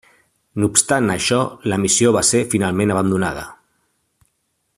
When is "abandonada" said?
2.95-3.45